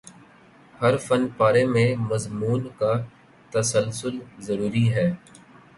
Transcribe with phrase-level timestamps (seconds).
[0.75, 2.93] ہر فن پارے میں مضمون کا
[3.51, 5.09] تسلسل ضروری ہے